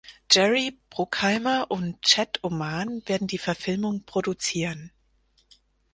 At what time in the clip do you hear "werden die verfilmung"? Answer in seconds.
3.05-4.01